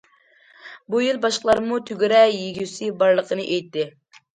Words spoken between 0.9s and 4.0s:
بۇ يىل باشقىلارمۇ تۈگرە يېگۈسى بارلىقىنى ئېيتتى.